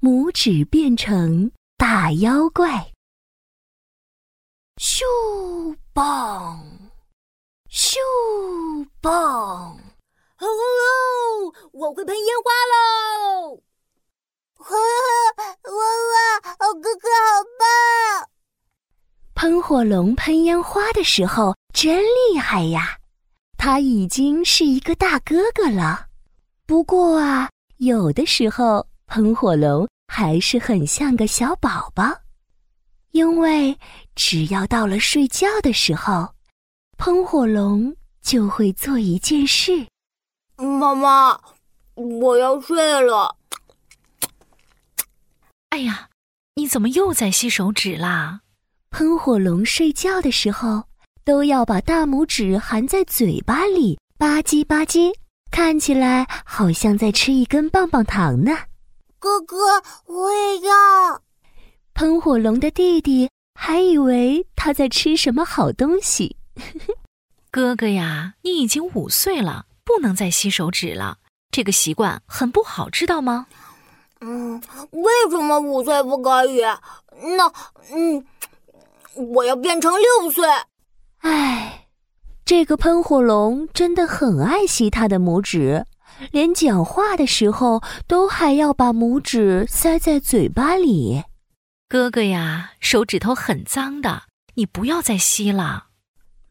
[0.00, 2.90] 拇指变成大妖怪。
[4.76, 6.64] 咻棒，
[7.68, 7.96] 咻
[9.02, 9.76] 棒！
[10.38, 13.60] 哦哦，我会喷烟花喽！
[14.56, 16.74] 哇哇哇！
[16.80, 18.30] 哥哥好棒！
[19.34, 22.98] 喷火龙喷烟花的时候真厉害呀！
[23.58, 26.06] 他已经是一个大哥哥了。
[26.64, 32.04] 不过啊，有的时候喷火龙还是很像个小宝宝，
[33.10, 33.76] 因为
[34.14, 36.32] 只要到了睡觉的时候，
[36.96, 39.88] 喷火龙就会做一件事。
[40.56, 41.40] 妈妈，
[41.94, 43.34] 我要睡了。
[45.70, 46.08] 哎呀，
[46.54, 48.42] 你怎么又在吸手指啦？
[48.90, 50.84] 喷火龙睡觉的时候
[51.24, 55.12] 都要把大拇指含在嘴巴里，吧唧吧唧，
[55.50, 58.56] 看起来好像在吃一根棒棒糖呢。
[59.20, 61.22] 哥哥，我也要。
[61.92, 66.36] 喷火龙的弟弟还以为他在吃什么好东西。
[67.52, 69.66] 哥哥呀，你已经五岁了。
[69.84, 71.18] 不能再吸手指了，
[71.50, 73.46] 这个习惯很不好，知道吗？
[74.20, 76.62] 嗯，为什么五岁不可以？
[77.36, 77.52] 那，
[77.92, 78.24] 嗯，
[79.34, 80.46] 我要变成六岁。
[81.18, 81.88] 唉，
[82.44, 85.84] 这个喷火龙真的很爱惜他的拇指，
[86.30, 91.24] 连讲话的时候都还要把拇指塞在嘴巴里。
[91.88, 95.86] 哥哥呀，手指头很脏的，你不要再吸了。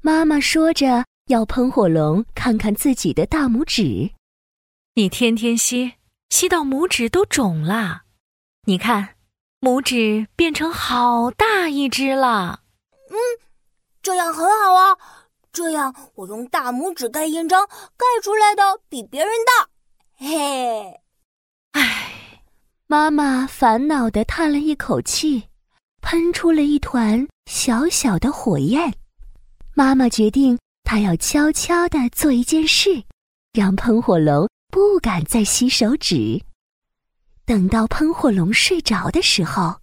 [0.00, 1.04] 妈妈说着。
[1.28, 4.10] 要喷火龙看看自己的大拇指，
[4.94, 5.94] 你天天吸，
[6.28, 8.02] 吸到拇指都肿了。
[8.66, 9.14] 你看，
[9.58, 12.60] 拇指变成好大一只了。
[13.08, 13.16] 嗯，
[14.02, 14.83] 这样很好啊，
[15.54, 17.66] 这样我用大拇指盖印章，
[17.96, 19.68] 盖出来的比别人大。
[20.16, 21.00] 嘿，
[21.70, 22.42] 唉，
[22.88, 25.44] 妈妈烦恼的叹了一口气，
[26.02, 28.92] 喷出了一团小小的火焰。
[29.74, 30.58] 妈妈决定。
[30.86, 33.04] 她要悄悄地做一件事，
[33.54, 36.44] 让喷火龙不敢再吸手指。
[37.46, 39.80] 等到喷火龙睡着的时候，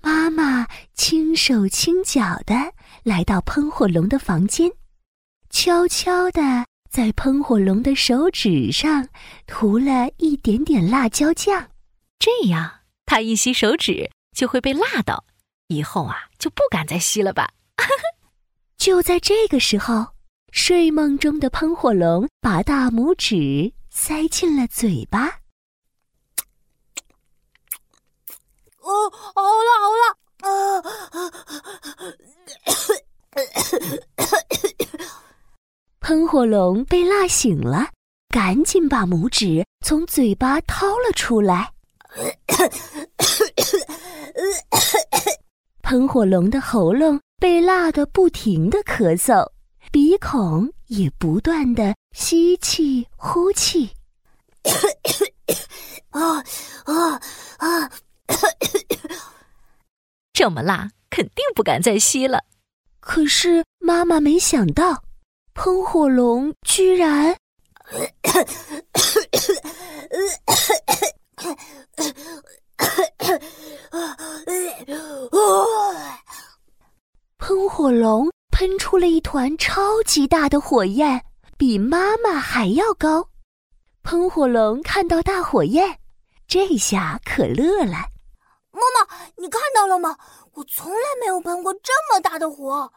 [0.00, 2.54] 妈妈轻手轻脚地
[3.02, 4.72] 来到喷火龙的房间，
[5.50, 9.08] 悄悄地在喷火龙的手指上
[9.46, 11.68] 涂了一点点辣椒酱，
[12.18, 15.24] 这样他一吸手指就会被辣到，
[15.68, 17.52] 以后啊就不敢再吸了吧。
[18.78, 20.08] 就在这个时候。
[20.52, 25.26] 睡梦中的喷火龙把大拇指塞进了嘴巴。
[28.78, 30.18] 哦，好了好了，
[36.10, 37.88] 喷火龙被辣醒了，
[38.30, 41.70] 赶紧把拇指从嘴巴掏了出来。
[45.82, 49.48] 喷火龙的喉咙被辣得不停的咳嗽。
[49.92, 53.92] 鼻孔也不断的吸气呼气，
[56.10, 56.38] 啊
[56.86, 57.20] 啊
[57.58, 57.88] 啊！
[60.32, 62.42] 这么辣，肯定不敢再吸了。
[62.98, 65.04] 可是妈妈没想到，
[65.54, 67.36] 喷火龙居然……
[77.38, 78.30] 喷火龙。
[78.50, 81.24] 喷出了一团超级大的火焰，
[81.56, 83.26] 比妈妈还要高。
[84.02, 85.98] 喷火龙看到大火焰，
[86.46, 87.96] 这下可乐了。
[88.70, 90.14] 妈妈，你看到了吗？
[90.52, 92.92] 我从来没有喷过这么大的火。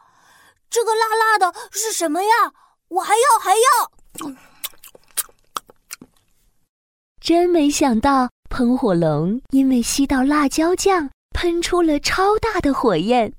[0.70, 2.52] 这个辣辣的是什么呀？
[2.88, 3.90] 我还要还要。
[7.20, 13.32] 真没想到，喷火龙因为吸到辣椒酱，喷出了超大的火焰。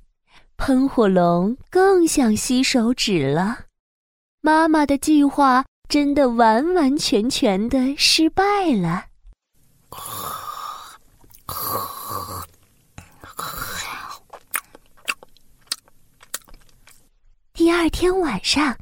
[0.57, 3.65] 喷火龙更想吸手指了，
[4.41, 9.05] 妈妈的计划真的完完全全的失败了。
[17.65, 18.77] 第二天晚上，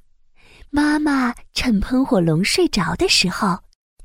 [0.69, 3.57] 妈妈趁喷火龙睡着的时候，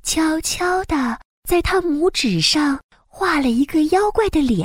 [0.05, 4.65] 悄悄地在他拇指上画了一个妖怪的脸。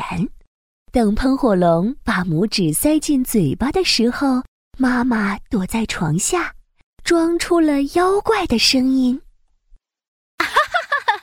[0.91, 4.43] 等喷火龙把拇指塞进嘴巴的时候，
[4.77, 6.53] 妈妈躲在床下，
[7.03, 9.19] 装出了妖怪的声音
[10.37, 11.17] ：“哈哈哈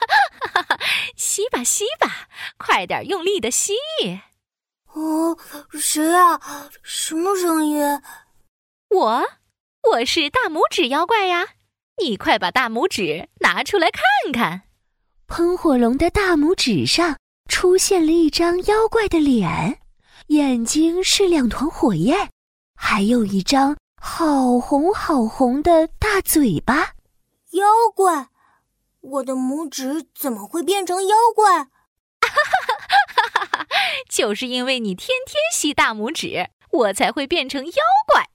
[0.51, 0.79] 哈哈哈！
[1.15, 2.27] 吸吧吸吧，
[2.57, 3.71] 快点用力的吸！”
[4.91, 5.37] 哦，
[5.79, 6.37] 谁啊？
[6.83, 7.81] 什么声音？
[8.91, 9.23] 我，
[9.89, 11.47] 我是大拇指妖怪呀！
[12.03, 14.03] 你快把大拇指拿出来看
[14.33, 14.63] 看。
[15.27, 17.17] 喷火龙的大拇指上
[17.47, 19.79] 出现了一张妖怪的脸，
[20.27, 22.31] 眼睛是两团火焰，
[22.75, 26.95] 还有一张好红好红的大嘴巴。
[27.51, 27.65] 妖
[27.95, 28.27] 怪，
[28.99, 31.59] 我的拇指怎么会变成妖怪？
[31.59, 31.69] 哈
[32.27, 33.67] 哈哈哈哈！
[34.09, 37.73] 就是因为你天天吸大拇指，我才会变成妖
[38.05, 38.27] 怪。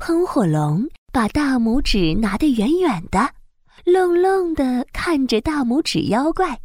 [0.00, 3.34] 喷火龙把大拇指拿得远远的，
[3.84, 6.58] 愣愣的看着大拇指妖怪。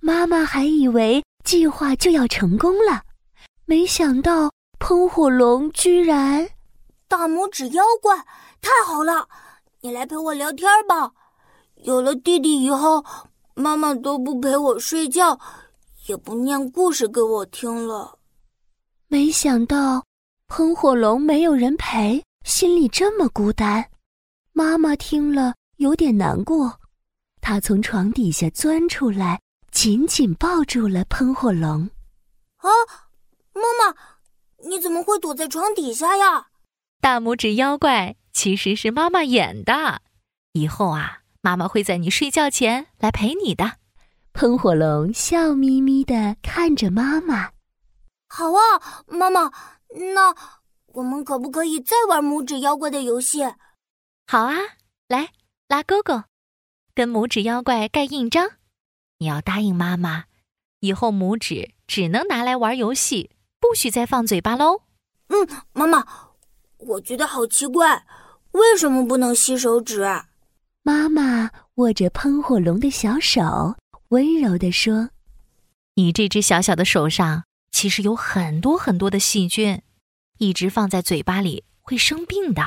[0.00, 3.04] 妈妈还以为计划就要成功了，
[3.66, 4.50] 没想到
[4.80, 6.48] 喷火龙居然……
[7.06, 8.16] 大拇指妖怪，
[8.60, 9.28] 太好了！
[9.80, 11.12] 你来陪我聊天吧。
[11.84, 13.04] 有了弟弟以后，
[13.54, 15.38] 妈妈都不陪我睡觉，
[16.08, 18.18] 也不念故事给我听了。
[19.06, 20.04] 没想到
[20.48, 23.90] 喷火龙没有人陪，心里这么孤单。
[24.52, 26.80] 妈妈听了有点难过，
[27.40, 29.40] 她从床底下钻出来，
[29.70, 31.90] 紧紧抱住了喷火龙。
[32.56, 32.68] 啊，
[33.54, 33.96] 妈妈，
[34.68, 36.48] 你怎么会躲在床底下呀？
[37.00, 40.02] 大拇指妖怪其实是妈妈演的，
[40.52, 41.18] 以后啊。
[41.42, 43.78] 妈妈会在你睡觉前来陪你的。
[44.34, 47.52] 喷火龙笑眯眯的看着妈妈。
[48.28, 49.50] 好啊，妈妈，
[50.14, 50.36] 那
[50.94, 53.44] 我们可不可以再玩拇指妖怪的游戏？
[54.26, 54.56] 好啊，
[55.08, 55.30] 来
[55.68, 56.24] 拉勾勾，
[56.94, 58.50] 跟拇指妖怪盖印章。
[59.18, 60.24] 你要答应妈妈，
[60.80, 64.82] 以后拇指只能拿来玩游戏，不许再放嘴巴喽。
[65.28, 66.04] 嗯，妈妈，
[66.78, 68.04] 我觉得好奇怪，
[68.52, 70.04] 为什么不能吸手指？
[70.82, 73.76] 妈妈握着喷火龙的小手，
[74.08, 75.10] 温柔地说
[75.94, 79.82] ：“你这只小小的手上其实有很多很多的细菌，
[80.40, 82.62] 一直放在嘴巴里会生病的。”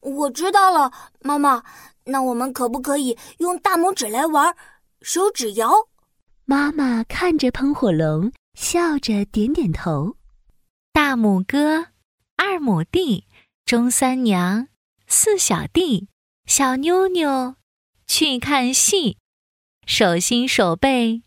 [0.00, 1.64] 我知道了，妈妈。
[2.04, 4.56] 那我们可不可以用大拇指来玩
[5.02, 5.70] 手指摇？
[6.44, 10.16] 妈妈看着喷火龙，笑着点点头。
[10.92, 11.88] 大拇哥，
[12.36, 13.26] 二拇弟，
[13.64, 14.68] 中三娘，
[15.06, 16.08] 四小弟。
[16.46, 17.54] 小妞妞
[18.08, 19.18] 去看戏，
[19.86, 21.22] 手心手背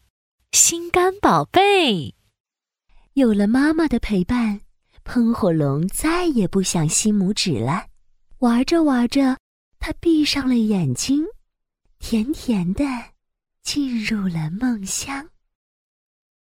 [0.52, 2.16] 心肝宝贝。
[3.14, 4.60] 有了妈妈的陪伴，
[5.04, 7.86] 喷火龙再也不想吸拇指了。
[8.40, 9.38] 玩着玩着，
[9.80, 11.26] 它闭上了眼睛，
[12.00, 12.84] 甜甜的
[13.62, 15.30] 进入了梦乡。